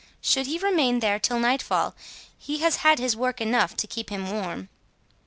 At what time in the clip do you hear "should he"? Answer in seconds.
0.19-0.57